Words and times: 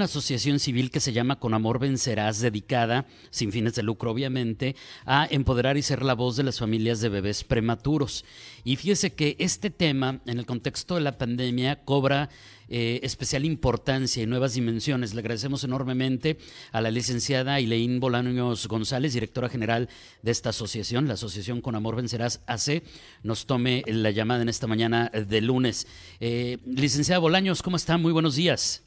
una 0.00 0.06
asociación 0.06 0.60
civil 0.60 0.90
que 0.90 0.98
se 0.98 1.12
llama 1.12 1.38
Con 1.38 1.52
Amor 1.52 1.78
Vencerás, 1.78 2.40
dedicada, 2.40 3.04
sin 3.28 3.52
fines 3.52 3.74
de 3.74 3.82
lucro 3.82 4.10
obviamente, 4.10 4.74
a 5.04 5.28
empoderar 5.30 5.76
y 5.76 5.82
ser 5.82 6.02
la 6.02 6.14
voz 6.14 6.36
de 6.36 6.42
las 6.42 6.58
familias 6.58 7.02
de 7.02 7.10
bebés 7.10 7.44
prematuros. 7.44 8.24
Y 8.64 8.76
fíjese 8.76 9.12
que 9.12 9.36
este 9.38 9.68
tema, 9.68 10.22
en 10.24 10.38
el 10.38 10.46
contexto 10.46 10.94
de 10.94 11.02
la 11.02 11.18
pandemia, 11.18 11.84
cobra 11.84 12.30
eh, 12.70 13.00
especial 13.02 13.44
importancia 13.44 14.22
y 14.22 14.26
nuevas 14.26 14.54
dimensiones. 14.54 15.12
Le 15.12 15.20
agradecemos 15.20 15.64
enormemente 15.64 16.38
a 16.72 16.80
la 16.80 16.90
licenciada 16.90 17.60
Ileín 17.60 18.00
Bolaños 18.00 18.68
González, 18.68 19.12
directora 19.12 19.50
general 19.50 19.90
de 20.22 20.30
esta 20.30 20.48
asociación, 20.48 21.08
la 21.08 21.14
Asociación 21.14 21.60
Con 21.60 21.74
Amor 21.74 21.96
Vencerás 21.96 22.40
AC, 22.46 22.82
nos 23.22 23.44
tome 23.44 23.82
la 23.86 24.12
llamada 24.12 24.40
en 24.40 24.48
esta 24.48 24.66
mañana 24.66 25.10
de 25.10 25.40
lunes. 25.42 25.86
Eh, 26.20 26.56
licenciada 26.64 27.18
Bolaños, 27.18 27.62
¿cómo 27.62 27.76
está? 27.76 27.98
Muy 27.98 28.12
buenos 28.12 28.36
días. 28.36 28.82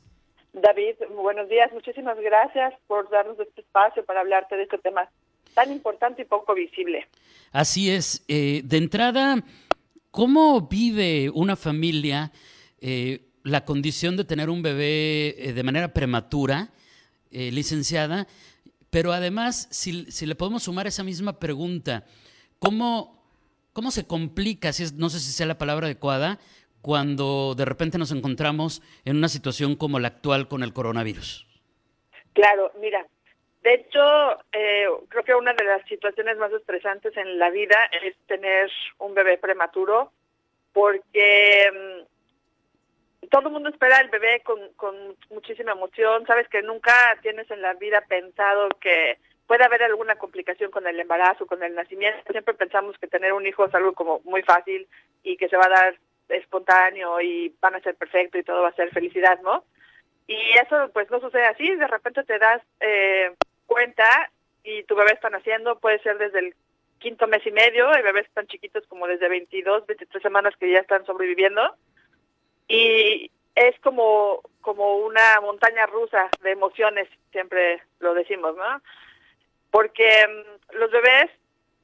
David, 0.53 0.95
buenos 1.15 1.49
días. 1.49 1.71
Muchísimas 1.73 2.15
gracias 2.19 2.75
por 2.85 3.09
darnos 3.09 3.39
este 3.39 3.61
espacio 3.61 4.05
para 4.05 4.21
hablarte 4.21 4.55
de 4.55 4.63
este 4.63 4.77
tema 4.77 5.09
tan 5.55 5.71
importante 5.71 6.21
y 6.21 6.25
poco 6.25 6.53
visible. 6.53 7.07
Así 7.51 7.89
es. 7.89 8.23
Eh, 8.27 8.61
de 8.63 8.77
entrada, 8.77 9.43
¿cómo 10.11 10.61
vive 10.61 11.31
una 11.33 11.55
familia 11.55 12.31
eh, 12.81 13.21
la 13.43 13.65
condición 13.65 14.15
de 14.15 14.25
tener 14.25 14.51
un 14.51 14.61
bebé 14.61 15.35
eh, 15.37 15.53
de 15.53 15.63
manera 15.63 15.91
prematura, 15.91 16.69
licenciada? 17.31 18.27
Pero 18.91 19.11
además, 19.11 19.67
si, 19.71 20.05
si, 20.11 20.27
le 20.27 20.35
podemos 20.35 20.63
sumar 20.63 20.85
esa 20.85 21.03
misma 21.03 21.39
pregunta, 21.39 22.05
¿cómo, 22.59 23.25
cómo 23.73 23.89
se 23.89 24.05
complica, 24.05 24.71
si 24.71 24.83
es, 24.83 24.93
no 24.93 25.09
sé 25.09 25.19
si 25.19 25.31
sea 25.31 25.47
la 25.47 25.57
palabra 25.57 25.87
adecuada, 25.87 26.39
cuando 26.83 27.55
de 27.55 27.65
repente 27.65 27.97
nos 27.97 28.11
encontramos 28.11 28.83
en 29.05 29.17
una 29.17 29.29
situación 29.29 29.75
como 29.75 29.99
la 29.99 30.09
actual 30.09 30.47
con 30.47 30.61
el 30.61 30.73
coronavirus? 30.73 31.47
Claro, 32.33 32.71
mira, 32.79 33.07
de 33.63 33.73
hecho, 33.75 34.01
eh, 34.51 34.85
creo 35.07 35.23
que 35.23 35.33
una 35.33 35.53
de 35.53 35.63
las 35.63 35.81
situaciones 35.87 36.37
más 36.37 36.51
estresantes 36.51 37.15
en 37.15 37.39
la 37.39 37.49
vida 37.49 37.89
es 38.03 38.15
tener 38.27 38.69
un 38.99 39.13
bebé 39.13 39.37
prematuro, 39.37 40.11
porque 40.73 41.71
mm, 41.71 43.27
todo 43.29 43.47
el 43.47 43.53
mundo 43.53 43.69
espera 43.69 43.99
el 43.99 44.09
bebé 44.09 44.41
con, 44.43 44.59
con 44.75 45.15
muchísima 45.29 45.71
emoción. 45.71 46.25
Sabes 46.27 46.49
que 46.49 46.61
nunca 46.61 46.93
tienes 47.21 47.49
en 47.49 47.61
la 47.61 47.73
vida 47.75 48.01
pensado 48.01 48.67
que 48.81 49.17
puede 49.47 49.63
haber 49.63 49.83
alguna 49.83 50.17
complicación 50.17 50.69
con 50.69 50.85
el 50.85 50.99
embarazo, 50.99 51.45
con 51.45 51.63
el 51.63 51.73
nacimiento. 51.73 52.31
Siempre 52.31 52.55
pensamos 52.55 52.97
que 52.97 53.07
tener 53.07 53.31
un 53.31 53.47
hijo 53.47 53.65
es 53.65 53.73
algo 53.73 53.93
como 53.93 54.19
muy 54.25 54.41
fácil 54.41 54.87
y 55.23 55.37
que 55.37 55.47
se 55.47 55.55
va 55.55 55.67
a 55.67 55.69
dar 55.69 55.95
espontáneo 56.33 57.21
y 57.21 57.53
van 57.61 57.75
a 57.75 57.81
ser 57.81 57.95
perfecto 57.95 58.37
y 58.37 58.43
todo 58.43 58.61
va 58.61 58.69
a 58.69 58.75
ser 58.75 58.89
felicidad, 58.91 59.39
¿no? 59.41 59.63
Y 60.27 60.37
eso 60.61 60.89
pues 60.93 61.09
no 61.11 61.19
sucede 61.19 61.45
así, 61.45 61.75
de 61.75 61.87
repente 61.87 62.23
te 62.23 62.39
das 62.39 62.61
eh, 62.79 63.33
cuenta 63.65 64.31
y 64.63 64.83
tu 64.83 64.95
bebé 64.95 65.11
está 65.11 65.29
naciendo, 65.29 65.79
puede 65.79 65.99
ser 65.99 66.17
desde 66.17 66.39
el 66.39 66.55
quinto 66.99 67.27
mes 67.27 67.45
y 67.45 67.51
medio, 67.51 67.89
hay 67.89 68.01
bebés 68.01 68.29
tan 68.33 68.47
chiquitos 68.47 68.87
como 68.87 69.07
desde 69.07 69.27
22, 69.27 69.85
23 69.85 70.23
semanas 70.23 70.55
que 70.57 70.71
ya 70.71 70.79
están 70.79 71.05
sobreviviendo 71.05 71.75
y 72.67 73.29
es 73.55 73.77
como 73.81 74.41
como 74.61 74.95
una 74.97 75.41
montaña 75.41 75.85
rusa 75.85 76.29
de 76.41 76.51
emociones, 76.51 77.09
siempre 77.31 77.83
lo 77.99 78.13
decimos, 78.13 78.55
¿no? 78.55 78.81
Porque 79.69 80.07
mm, 80.27 80.77
los 80.77 80.89
bebés 80.89 81.29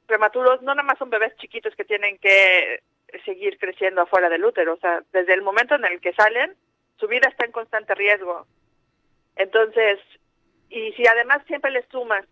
prematuros 0.07 0.61
no 0.61 0.73
nada 0.73 0.83
más 0.83 0.97
son 0.97 1.09
bebés 1.09 1.35
chiquitos 1.37 1.75
que 1.75 1.85
tienen 1.85 2.17
que 2.17 2.81
seguir 3.25 3.57
creciendo 3.57 4.01
afuera 4.01 4.29
del 4.29 4.45
útero. 4.45 4.73
O 4.73 4.77
sea, 4.77 5.03
desde 5.11 5.33
el 5.33 5.41
momento 5.41 5.75
en 5.75 5.85
el 5.85 5.99
que 5.99 6.13
salen, 6.13 6.55
su 6.97 7.07
vida 7.07 7.27
está 7.29 7.45
en 7.45 7.51
constante 7.51 7.95
riesgo. 7.95 8.45
Entonces, 9.35 9.99
y 10.69 10.91
si 10.93 11.07
además 11.07 11.43
siempre 11.47 11.71
le 11.71 11.83
sumas 11.87 12.25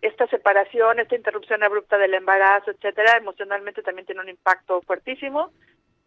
esta 0.00 0.26
separación, 0.28 1.00
esta 1.00 1.16
interrupción 1.16 1.62
abrupta 1.62 1.98
del 1.98 2.14
embarazo, 2.14 2.70
etcétera, 2.70 3.16
emocionalmente 3.16 3.82
también 3.82 4.06
tiene 4.06 4.20
un 4.20 4.28
impacto 4.28 4.80
fuertísimo 4.82 5.52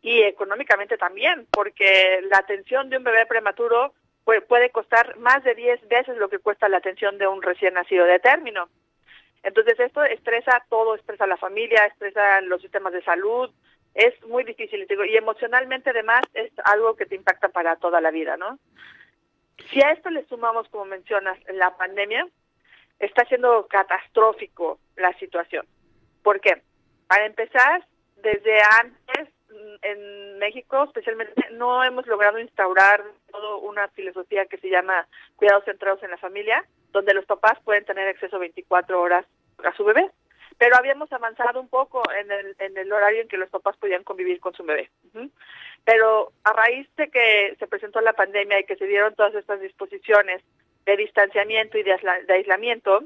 y 0.01 0.21
económicamente 0.21 0.97
también, 0.97 1.45
porque 1.51 2.21
la 2.29 2.37
atención 2.37 2.89
de 2.89 2.97
un 2.97 3.03
bebé 3.03 3.25
prematuro 3.25 3.93
puede, 4.23 4.69
costar 4.69 5.17
más 5.17 5.43
de 5.43 5.55
10 5.55 5.87
veces 5.87 6.17
lo 6.17 6.29
que 6.29 6.39
cuesta 6.39 6.69
la 6.69 6.77
atención 6.77 7.17
de 7.17 7.27
un 7.27 7.41
recién 7.41 7.73
nacido 7.73 8.05
de 8.05 8.19
término. 8.19 8.69
Entonces 9.43 9.79
esto 9.79 10.03
estresa 10.03 10.63
todo, 10.69 10.95
estresa 10.95 11.27
la 11.27 11.37
familia, 11.37 11.85
estresa 11.85 12.41
los 12.41 12.61
sistemas 12.61 12.93
de 12.93 13.03
salud, 13.03 13.51
es 13.93 14.21
muy 14.27 14.43
difícil 14.43 14.87
y 14.89 15.17
emocionalmente 15.17 15.89
además 15.89 16.21
es 16.33 16.51
algo 16.63 16.95
que 16.95 17.05
te 17.05 17.15
impacta 17.15 17.49
para 17.49 17.75
toda 17.75 17.99
la 17.99 18.11
vida, 18.11 18.37
¿no? 18.37 18.57
Si 19.71 19.81
a 19.81 19.91
esto 19.91 20.09
le 20.09 20.25
sumamos, 20.25 20.67
como 20.69 20.85
mencionas, 20.85 21.37
la 21.53 21.75
pandemia, 21.77 22.27
está 22.99 23.25
siendo 23.25 23.67
catastrófico 23.67 24.79
la 24.95 25.13
situación. 25.19 25.65
¿Por 26.23 26.39
qué? 26.39 26.61
Para 27.07 27.25
empezar, 27.25 27.85
desde 28.17 28.57
antes 28.79 29.29
mm, 29.49 29.75
en 29.81 30.39
México, 30.39 30.83
especialmente, 30.85 31.33
no 31.51 31.83
hemos 31.83 32.07
logrado 32.07 32.39
instaurar 32.39 33.03
toda 33.31 33.57
una 33.57 33.87
filosofía 33.89 34.45
que 34.45 34.57
se 34.57 34.69
llama 34.69 35.07
cuidados 35.35 35.65
centrados 35.65 36.01
en 36.03 36.11
la 36.11 36.17
familia, 36.17 36.63
donde 36.91 37.13
los 37.13 37.25
papás 37.25 37.59
pueden 37.63 37.85
tener 37.85 38.07
acceso 38.07 38.39
24 38.39 38.99
horas 39.01 39.25
a 39.63 39.73
su 39.73 39.83
bebé 39.83 40.09
pero 40.57 40.75
habíamos 40.75 41.11
avanzado 41.11 41.59
un 41.59 41.67
poco 41.67 42.03
en 42.11 42.31
el, 42.31 42.55
en 42.59 42.77
el 42.77 42.91
horario 42.91 43.21
en 43.21 43.27
que 43.27 43.37
los 43.37 43.49
papás 43.49 43.77
podían 43.77 44.03
convivir 44.03 44.39
con 44.39 44.53
su 44.53 44.63
bebé. 44.63 44.89
Pero 45.83 46.31
a 46.43 46.53
raíz 46.53 46.87
de 46.95 47.09
que 47.09 47.55
se 47.57 47.67
presentó 47.67 48.01
la 48.01 48.13
pandemia 48.13 48.59
y 48.59 48.65
que 48.65 48.75
se 48.75 48.85
dieron 48.85 49.15
todas 49.15 49.33
estas 49.35 49.59
disposiciones 49.59 50.43
de 50.85 50.97
distanciamiento 50.97 51.77
y 51.77 51.83
de, 51.83 51.97
aislamiento, 52.29 53.03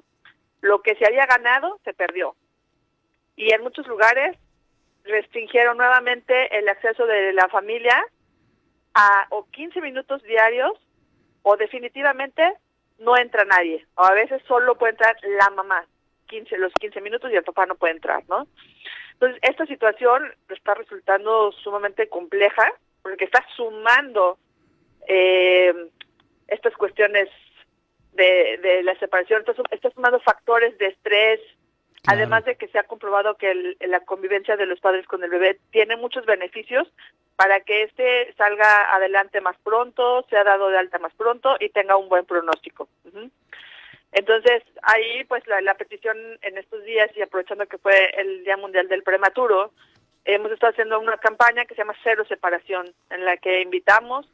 lo 0.61 0.81
que 0.81 0.95
se 0.95 1.05
había 1.05 1.25
ganado 1.25 1.79
se 1.83 1.93
perdió. 1.93 2.35
Y 3.35 3.53
en 3.53 3.61
muchos 3.61 3.87
lugares 3.87 4.37
restringieron 5.03 5.77
nuevamente 5.77 6.57
el 6.57 6.67
acceso 6.67 7.05
de 7.05 7.33
la 7.33 7.47
familia 7.49 8.03
a 8.93 9.27
o 9.29 9.45
15 9.51 9.81
minutos 9.81 10.23
diarios 10.23 10.71
o 11.43 11.57
definitivamente 11.57 12.53
no 12.99 13.17
entra 13.17 13.45
nadie. 13.45 13.85
O 13.95 14.03
a 14.03 14.13
veces 14.13 14.41
solo 14.47 14.75
puede 14.77 14.91
entrar 14.91 15.15
la 15.23 15.49
mamá. 15.51 15.85
15, 16.25 16.57
los 16.57 16.73
15 16.73 17.01
minutos 17.01 17.31
y 17.31 17.35
el 17.35 17.43
papá 17.43 17.65
no 17.65 17.75
puede 17.75 17.93
entrar, 17.93 18.23
¿no? 18.27 18.47
Entonces, 19.13 19.39
esta 19.43 19.65
situación 19.65 20.33
está 20.49 20.73
resultando 20.73 21.51
sumamente 21.51 22.09
compleja 22.09 22.71
porque 23.01 23.25
está 23.25 23.45
sumando 23.55 24.37
eh, 25.07 25.73
estas 26.47 26.75
cuestiones 26.75 27.29
de, 28.13 28.57
de 28.61 28.83
la 28.83 28.97
separación, 28.99 29.43
está, 29.45 29.61
está 29.71 29.89
sumando 29.91 30.19
factores 30.19 30.77
de 30.77 30.87
estrés, 30.87 31.39
Además 32.07 32.45
de 32.45 32.55
que 32.55 32.67
se 32.67 32.77
ha 32.77 32.83
comprobado 32.83 33.35
que 33.35 33.75
la 33.79 33.99
convivencia 34.01 34.55
de 34.57 34.65
los 34.65 34.79
padres 34.79 35.07
con 35.07 35.23
el 35.23 35.29
bebé 35.29 35.59
tiene 35.71 35.95
muchos 35.95 36.25
beneficios 36.25 36.87
para 37.35 37.61
que 37.61 37.83
éste 37.83 38.33
salga 38.37 38.93
adelante 38.93 39.41
más 39.41 39.57
pronto, 39.63 40.25
sea 40.29 40.43
dado 40.43 40.69
de 40.69 40.77
alta 40.77 40.99
más 40.99 41.13
pronto 41.15 41.55
y 41.59 41.69
tenga 41.69 41.97
un 41.97 42.07
buen 42.07 42.25
pronóstico. 42.25 42.87
Entonces, 44.15 44.63
ahí 44.81 45.25
pues 45.25 45.43
la, 45.45 45.73
petición 45.73 46.17
en 46.41 46.57
estos 46.57 46.81
días 46.85 47.11
y 47.17 47.21
aprovechando 47.21 47.65
que 47.67 47.77
fue 47.77 48.11
el 48.17 48.45
Día 48.45 48.55
Mundial 48.55 48.87
del 48.87 49.03
Prematuro, 49.03 49.73
hemos 50.23 50.53
estado 50.53 50.71
haciendo 50.71 51.01
una 51.01 51.17
campaña 51.17 51.65
que 51.65 51.75
se 51.75 51.81
llama 51.81 51.97
Cero 52.01 52.23
Separación, 52.25 52.93
en 53.09 53.25
la 53.25 53.35
que 53.35 53.61
invitamos 53.61 54.25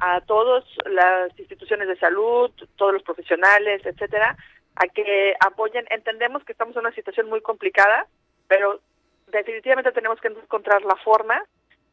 a 0.00 0.20
todas 0.20 0.64
las 0.86 1.36
instituciones 1.36 1.88
de 1.88 1.96
salud, 1.96 2.52
todos 2.76 2.92
los 2.92 3.02
profesionales, 3.02 3.84
etcétera, 3.84 4.36
a 4.76 4.86
que 4.86 5.34
apoyen. 5.40 5.84
Entendemos 5.90 6.44
que 6.44 6.52
estamos 6.52 6.76
en 6.76 6.82
una 6.82 6.94
situación 6.94 7.28
muy 7.28 7.40
complicada, 7.40 8.06
pero 8.46 8.80
definitivamente 9.26 9.90
tenemos 9.90 10.20
que 10.20 10.28
encontrar 10.28 10.82
la 10.82 10.94
forma 11.02 11.42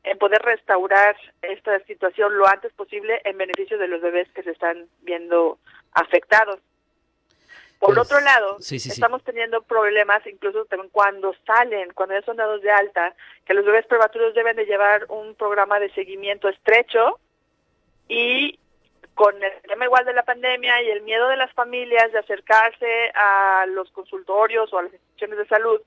en 0.04 0.16
poder 0.20 0.44
restaurar 0.44 1.16
esta 1.42 1.80
situación 1.86 2.38
lo 2.38 2.48
antes 2.48 2.72
posible 2.74 3.20
en 3.24 3.40
beneficio 3.40 3.80
de 3.80 3.88
los 3.88 4.00
bebés 4.00 4.30
que 4.34 4.44
se 4.44 4.52
están 4.52 4.86
viendo 5.02 5.58
afectados. 5.94 6.60
Por 7.82 7.96
pues, 7.96 8.06
otro 8.06 8.20
lado, 8.20 8.58
estamos 8.60 9.24
teniendo 9.24 9.64
problemas 9.64 10.22
incluso 10.28 10.66
también 10.66 10.92
cuando 10.92 11.34
salen, 11.48 11.92
cuando 11.96 12.14
ya 12.14 12.22
son 12.22 12.38
dados 12.38 12.62
de 12.62 12.70
alta, 12.70 13.16
que 13.44 13.56
los 13.56 13.66
bebés 13.66 13.88
prematuros 13.88 14.36
deben 14.36 14.56
de 14.56 14.68
llevar 14.68 15.08
un 15.10 15.34
programa 15.34 15.80
de 15.80 15.92
seguimiento 15.94 16.48
estrecho 16.48 17.20
y 18.08 18.60
con 19.16 19.34
el 19.42 19.52
tema 19.68 19.86
igual 19.86 20.06
de 20.06 20.14
la 20.14 20.22
pandemia 20.22 20.80
y 20.84 20.92
el 20.92 21.02
miedo 21.02 21.28
de 21.28 21.38
las 21.38 21.52
familias 21.54 22.12
de 22.12 22.20
acercarse 22.20 23.10
a 23.16 23.66
los 23.68 23.90
consultorios 23.90 24.72
o 24.72 24.78
a 24.78 24.84
las 24.84 24.94
instituciones 24.94 25.40
de 25.40 25.48
salud 25.48 25.82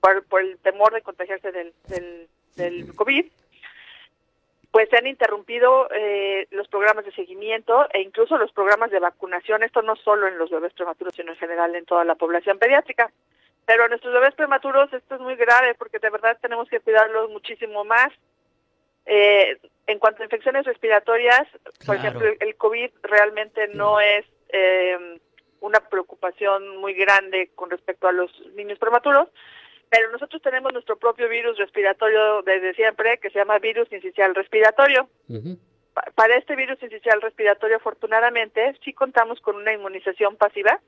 por, 0.00 0.24
por 0.24 0.40
el 0.40 0.58
temor 0.58 0.92
de 0.94 1.02
contagiarse 1.02 1.52
del, 1.52 1.72
del, 1.86 2.28
del 2.56 2.92
COVID, 2.92 3.24
pues 4.70 4.88
se 4.90 4.96
han 4.96 5.06
interrumpido 5.06 5.88
eh, 5.94 6.46
los 6.50 6.68
programas 6.68 7.04
de 7.04 7.12
seguimiento 7.12 7.86
e 7.92 8.00
incluso 8.02 8.36
los 8.36 8.52
programas 8.52 8.90
de 8.90 8.98
vacunación, 8.98 9.62
esto 9.62 9.82
no 9.82 9.96
solo 9.96 10.26
en 10.26 10.38
los 10.38 10.50
bebés 10.50 10.72
prematuros, 10.74 11.14
sino 11.14 11.32
en 11.32 11.38
general 11.38 11.74
en 11.74 11.84
toda 11.84 12.04
la 12.04 12.14
población 12.14 12.58
pediátrica. 12.58 13.10
Pero 13.64 13.84
a 13.84 13.88
nuestros 13.88 14.12
bebés 14.12 14.34
prematuros 14.34 14.92
esto 14.92 15.16
es 15.16 15.20
muy 15.20 15.34
grave 15.34 15.74
porque 15.74 15.98
de 15.98 16.10
verdad 16.10 16.38
tenemos 16.40 16.68
que 16.68 16.80
cuidarlos 16.80 17.30
muchísimo 17.30 17.84
más. 17.84 18.12
Eh, 19.06 19.58
en 19.86 19.98
cuanto 19.98 20.22
a 20.22 20.24
infecciones 20.24 20.64
respiratorias, 20.64 21.46
por 21.84 21.96
ejemplo, 21.96 22.26
el 22.40 22.56
COVID 22.56 22.90
realmente 23.02 23.68
no 23.68 24.00
es 24.00 24.24
eh, 24.48 25.18
una 25.60 25.80
preocupación 25.80 26.76
muy 26.78 26.94
grande 26.94 27.50
con 27.54 27.70
respecto 27.70 28.08
a 28.08 28.12
los 28.12 28.30
niños 28.54 28.78
prematuros, 28.78 29.28
pero 29.90 30.10
nosotros 30.10 30.42
tenemos 30.42 30.72
nuestro 30.72 30.96
propio 30.96 31.28
virus 31.28 31.58
respiratorio 31.58 32.42
desde 32.42 32.74
siempre, 32.74 33.18
que 33.18 33.30
se 33.30 33.38
llama 33.38 33.58
virus 33.58 33.90
incisional 33.92 34.34
respiratorio. 34.34 35.08
Para 36.14 36.36
este 36.36 36.56
virus 36.56 36.82
incisional 36.82 37.22
respiratorio, 37.22 37.76
afortunadamente, 37.76 38.76
sí 38.84 38.92
contamos 38.92 39.40
con 39.40 39.56
una 39.56 39.72
inmunización 39.72 40.36
pasiva 40.36 40.80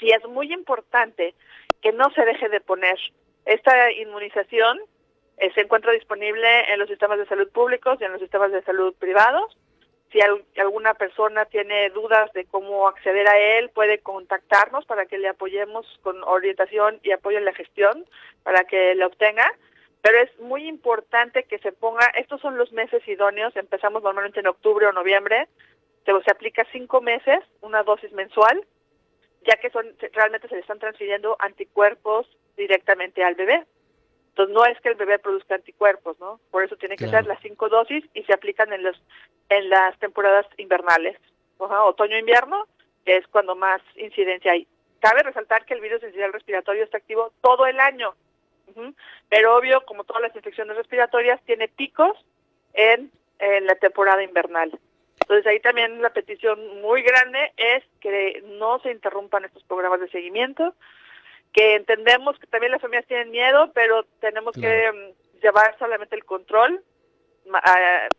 y 0.00 0.12
es 0.12 0.24
muy 0.28 0.52
importante 0.52 1.34
que 1.82 1.92
no 1.92 2.10
se 2.14 2.24
deje 2.24 2.48
de 2.48 2.60
poner. 2.60 2.98
Esta 3.44 3.92
inmunización 3.92 4.78
eh, 5.38 5.50
se 5.54 5.62
encuentra 5.62 5.92
disponible 5.92 6.72
en 6.72 6.78
los 6.78 6.88
sistemas 6.88 7.18
de 7.18 7.26
salud 7.26 7.50
públicos 7.50 7.98
y 8.00 8.04
en 8.04 8.12
los 8.12 8.20
sistemas 8.20 8.52
de 8.52 8.62
salud 8.62 8.94
privados 8.98 9.56
si 10.10 10.20
alguna 10.60 10.94
persona 10.94 11.44
tiene 11.44 11.90
dudas 11.90 12.32
de 12.32 12.46
cómo 12.46 12.88
acceder 12.88 13.28
a 13.28 13.38
él, 13.38 13.70
puede 13.70 13.98
contactarnos 13.98 14.86
para 14.86 15.06
que 15.06 15.18
le 15.18 15.28
apoyemos 15.28 15.86
con 16.02 16.22
orientación 16.24 16.98
y 17.02 17.12
apoyo 17.12 17.38
en 17.38 17.44
la 17.44 17.52
gestión 17.52 18.06
para 18.42 18.64
que 18.64 18.94
le 18.94 19.04
obtenga. 19.04 19.52
Pero 20.00 20.18
es 20.18 20.38
muy 20.40 20.66
importante 20.66 21.42
que 21.44 21.58
se 21.58 21.72
ponga, 21.72 22.06
estos 22.16 22.40
son 22.40 22.56
los 22.56 22.72
meses 22.72 23.06
idóneos, 23.06 23.54
empezamos 23.56 24.02
normalmente 24.02 24.40
en 24.40 24.46
octubre 24.46 24.86
o 24.86 24.92
noviembre, 24.92 25.48
se, 26.06 26.12
se 26.22 26.30
aplica 26.30 26.64
cinco 26.72 27.00
meses, 27.02 27.40
una 27.60 27.82
dosis 27.82 28.12
mensual, 28.12 28.64
ya 29.46 29.56
que 29.56 29.70
son 29.70 29.86
realmente 30.12 30.48
se 30.48 30.54
le 30.54 30.60
están 30.60 30.78
transfiriendo 30.78 31.36
anticuerpos 31.40 32.26
directamente 32.56 33.22
al 33.24 33.34
bebé. 33.34 33.66
Entonces 34.30 34.54
no 34.54 34.64
es 34.64 34.80
que 34.80 34.88
el 34.90 34.94
bebé 34.94 35.18
produzca 35.18 35.56
anticuerpos, 35.56 36.18
¿no? 36.20 36.40
Por 36.52 36.62
eso 36.62 36.76
tiene 36.76 36.96
que 36.96 37.08
ser 37.08 37.26
las 37.26 37.40
cinco 37.42 37.68
dosis 37.68 38.04
y 38.14 38.22
se 38.22 38.32
aplican 38.32 38.72
en 38.72 38.84
los 38.84 38.96
en 39.48 39.70
las 39.70 39.98
temporadas 39.98 40.46
invernales, 40.56 41.16
otoño-invierno, 41.58 42.66
que 43.04 43.16
es 43.16 43.26
cuando 43.28 43.54
más 43.54 43.80
incidencia 43.96 44.52
hay. 44.52 44.66
Cabe 45.00 45.22
resaltar 45.22 45.64
que 45.64 45.74
el 45.74 45.80
virus 45.80 46.02
incidental 46.02 46.32
respiratorio 46.32 46.84
está 46.84 46.98
activo 46.98 47.32
todo 47.40 47.66
el 47.66 47.80
año, 47.80 48.14
pero 49.28 49.56
obvio, 49.56 49.84
como 49.86 50.04
todas 50.04 50.22
las 50.22 50.36
infecciones 50.36 50.76
respiratorias, 50.76 51.40
tiene 51.44 51.68
picos 51.68 52.16
en, 52.74 53.10
en 53.38 53.66
la 53.66 53.74
temporada 53.76 54.22
invernal. 54.22 54.78
Entonces 55.20 55.46
ahí 55.46 55.60
también 55.60 56.00
la 56.00 56.10
petición 56.10 56.80
muy 56.80 57.02
grande 57.02 57.52
es 57.56 57.84
que 58.00 58.42
no 58.58 58.78
se 58.80 58.90
interrumpan 58.90 59.44
estos 59.44 59.62
programas 59.64 60.00
de 60.00 60.08
seguimiento, 60.08 60.74
que 61.52 61.74
entendemos 61.74 62.38
que 62.38 62.46
también 62.46 62.72
las 62.72 62.80
familias 62.80 63.06
tienen 63.06 63.30
miedo, 63.30 63.70
pero 63.74 64.04
tenemos 64.20 64.54
que 64.54 64.92
mm, 64.92 65.40
llevar 65.42 65.76
solamente 65.78 66.16
el 66.16 66.24
control, 66.24 66.82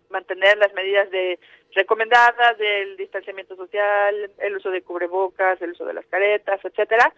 mantener 0.10 0.58
las 0.58 0.74
medidas 0.74 1.10
de 1.12 1.40
recomendadas 1.74 2.58
del 2.58 2.98
distanciamiento 2.98 3.56
social, 3.56 4.31
el 4.40 4.56
uso 4.56 4.72
de 4.72 4.81
cubrebocas, 4.81 5.62
el 5.62 5.72
uso 5.72 5.86
de 5.86 5.94
las 5.94 6.06
caretas, 6.08 6.60
etcétera, 6.64 7.14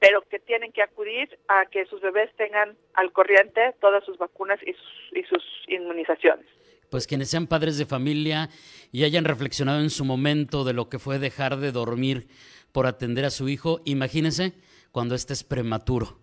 pero 0.00 0.22
que 0.22 0.40
tienen 0.40 0.72
que 0.72 0.82
acudir 0.82 1.38
a 1.48 1.66
que 1.66 1.86
sus 1.86 2.00
bebés 2.00 2.34
tengan 2.36 2.76
al 2.94 3.12
corriente 3.12 3.74
todas 3.80 4.04
sus 4.04 4.18
vacunas 4.18 4.58
y 4.62 4.72
sus, 4.72 5.12
y 5.12 5.22
sus 5.24 5.44
inmunizaciones. 5.68 6.46
Pues 6.90 7.06
quienes 7.06 7.30
sean 7.30 7.46
padres 7.46 7.78
de 7.78 7.86
familia 7.86 8.48
y 8.90 9.04
hayan 9.04 9.24
reflexionado 9.24 9.80
en 9.80 9.90
su 9.90 10.04
momento 10.04 10.64
de 10.64 10.74
lo 10.74 10.88
que 10.88 10.98
fue 10.98 11.18
dejar 11.18 11.56
de 11.56 11.72
dormir 11.72 12.26
por 12.72 12.86
atender 12.86 13.24
a 13.24 13.30
su 13.30 13.48
hijo, 13.48 13.80
imagínense 13.84 14.52
cuando 14.90 15.14
estés 15.14 15.44
prematuro 15.44 16.18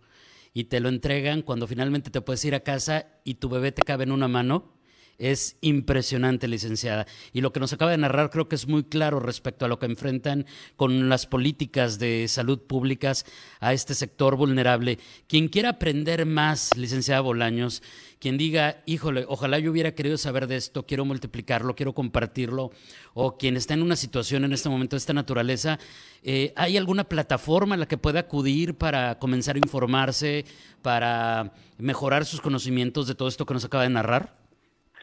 y 0.53 0.65
te 0.65 0.80
lo 0.80 0.89
entregan 0.89 1.42
cuando 1.42 1.68
finalmente 1.68 2.09
te 2.09 2.21
puedes 2.21 2.44
ir 2.45 2.56
a 2.56 2.62
casa 2.62 3.07
y 3.24 3.35
tu 3.35 3.50
bebé 3.50 3.71
te 3.71 3.81
cabe 3.81 4.03
en 4.03 4.12
una 4.12 4.27
mano. 4.27 4.74
Es 5.19 5.57
impresionante, 5.60 6.48
licenciada. 6.48 7.06
Y 7.33 7.42
lo 7.42 7.51
que 7.51 7.60
nos 7.60 7.74
acaba 7.74 7.92
de 7.92 7.98
narrar 7.98 8.30
creo 8.30 8.48
que 8.48 8.56
es 8.56 8.68
muy 8.68 8.86
claro 8.86 9.19
respecto 9.19 9.66
a 9.66 9.68
lo 9.68 9.77
que 9.77 9.86
enfrentan 9.86 10.45
con 10.77 11.10
las 11.10 11.25
políticas 11.27 12.00
de 12.00 12.25
salud 12.30 12.60
públicas 12.60 13.25
a 13.60 13.74
este 13.74 13.95
sector 13.95 14.38
vulnerable. 14.38 14.98
Quien 15.27 15.50
quiera 15.50 15.71
aprender 15.71 16.25
más, 16.25 16.77
licenciada 16.77 17.19
Bolaños, 17.19 17.83
quien 18.19 18.38
diga, 18.38 18.81
híjole, 18.86 19.25
ojalá 19.27 19.60
yo 19.60 19.71
hubiera 19.71 19.94
querido 19.94 20.18
saber 20.18 20.48
de 20.48 20.56
esto, 20.56 20.86
quiero 20.86 21.04
multiplicarlo, 21.04 21.75
quiero 21.75 21.94
compartirlo, 21.94 22.71
o 23.13 23.38
quien 23.38 23.57
está 23.57 23.74
en 23.74 23.81
una 23.81 23.98
situación 23.98 24.45
en 24.45 24.54
este 24.54 24.69
momento 24.69 24.95
de 24.95 25.00
esta 25.00 25.13
naturaleza, 25.13 25.80
eh, 26.24 26.54
¿hay 26.56 26.77
alguna 26.77 27.04
plataforma 27.04 27.75
a 27.75 27.77
la 27.77 27.88
que 27.88 27.98
pueda 27.98 28.21
acudir 28.21 28.75
para 28.75 29.19
comenzar 29.19 29.57
a 29.57 29.60
informarse, 29.60 30.45
para 30.81 31.54
mejorar 31.77 32.25
sus 32.25 32.39
conocimientos 32.39 33.06
de 33.07 33.16
todo 33.16 33.27
esto 33.27 33.45
que 33.45 33.54
nos 33.54 33.66
acaba 33.66 33.83
de 33.83 33.89
narrar? 33.89 34.48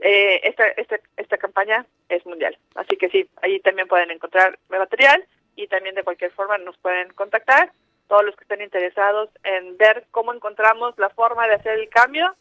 eh, 0.00 0.40
esta, 0.44 0.68
esta, 0.68 0.98
esta 1.16 1.36
campaña 1.36 1.84
es 2.08 2.24
mundial. 2.26 2.56
Así 2.76 2.96
que 2.96 3.08
sí, 3.08 3.28
ahí 3.42 3.58
también 3.60 3.88
pueden 3.88 4.10
encontrar 4.12 4.58
material 4.68 5.24
y 5.56 5.66
también 5.66 5.96
de 5.96 6.04
cualquier 6.04 6.30
forma 6.30 6.58
nos 6.58 6.76
pueden 6.78 7.12
contactar. 7.12 7.72
Todos 8.08 8.24
los 8.24 8.36
que 8.36 8.44
estén 8.44 8.62
interesados 8.62 9.30
en 9.42 9.76
ver 9.76 10.06
cómo 10.10 10.32
encontramos 10.32 10.94
la 10.96 11.10
forma 11.10 11.46
de 11.48 11.54
hacer 11.54 11.78
el 11.78 11.88
cambio, 11.88 12.34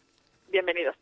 bienvenidos. 0.50 0.96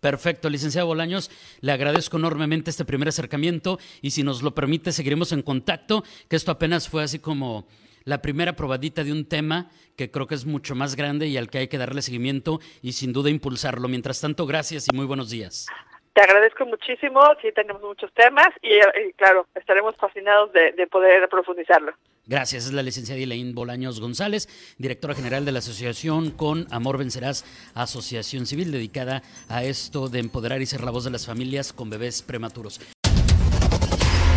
Perfecto, 0.00 0.50
licenciado 0.50 0.88
Bolaños, 0.88 1.30
le 1.60 1.72
agradezco 1.72 2.16
enormemente 2.16 2.70
este 2.70 2.84
primer 2.84 3.08
acercamiento 3.08 3.78
y 4.02 4.10
si 4.10 4.22
nos 4.22 4.42
lo 4.42 4.54
permite 4.54 4.92
seguiremos 4.92 5.32
en 5.32 5.42
contacto, 5.42 6.02
que 6.28 6.36
esto 6.36 6.50
apenas 6.50 6.88
fue 6.88 7.02
así 7.02 7.20
como 7.20 7.68
la 8.04 8.22
primera 8.22 8.54
probadita 8.54 9.04
de 9.04 9.12
un 9.12 9.28
tema 9.28 9.70
que 9.96 10.10
creo 10.10 10.26
que 10.26 10.34
es 10.34 10.46
mucho 10.46 10.74
más 10.74 10.96
grande 10.96 11.26
y 11.26 11.36
al 11.36 11.50
que 11.50 11.58
hay 11.58 11.68
que 11.68 11.78
darle 11.78 12.02
seguimiento 12.02 12.58
y 12.82 12.92
sin 12.92 13.12
duda 13.12 13.30
impulsarlo. 13.30 13.88
Mientras 13.88 14.20
tanto, 14.20 14.46
gracias 14.46 14.86
y 14.90 14.96
muy 14.96 15.06
buenos 15.06 15.30
días. 15.30 15.66
Te 16.14 16.22
agradezco 16.22 16.66
muchísimo, 16.66 17.20
sí 17.42 17.52
tenemos 17.52 17.82
muchos 17.82 18.12
temas 18.12 18.48
y, 18.62 19.12
claro, 19.12 19.46
estaremos 19.54 19.94
fascinados 19.96 20.52
de, 20.52 20.72
de 20.72 20.86
poder 20.86 21.28
profundizarlo. 21.28 21.92
Gracias. 22.28 22.66
Es 22.66 22.72
la 22.72 22.82
licenciada 22.82 23.20
Elaine 23.20 23.54
Bolaños 23.54 24.00
González, 24.00 24.48
directora 24.76 25.14
general 25.14 25.44
de 25.44 25.52
la 25.52 25.60
asociación 25.60 26.30
Con 26.30 26.66
Amor 26.70 26.98
Vencerás, 26.98 27.44
asociación 27.74 28.46
civil 28.46 28.70
dedicada 28.70 29.22
a 29.48 29.64
esto 29.64 30.08
de 30.08 30.20
empoderar 30.20 30.62
y 30.62 30.66
ser 30.66 30.84
la 30.84 30.90
voz 30.90 31.04
de 31.04 31.10
las 31.10 31.26
familias 31.26 31.72
con 31.72 31.90
bebés 31.90 32.22
prematuros. 32.22 32.80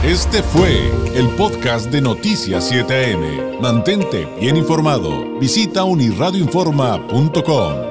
Este 0.03 0.41
fue 0.41 0.89
el 1.13 1.29
podcast 1.35 1.91
de 1.91 2.01
Noticias 2.01 2.71
7am. 2.71 3.59
Mantente 3.59 4.25
bien 4.39 4.57
informado. 4.57 5.37
Visita 5.39 5.83
unirradioinforma.com. 5.83 7.90